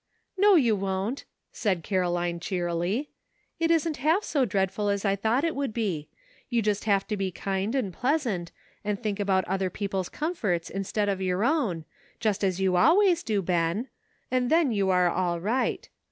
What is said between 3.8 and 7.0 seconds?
half so dreadful as I thought it would be. You just